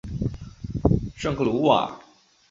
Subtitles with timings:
[1.15, 1.99] 圣克鲁瓦。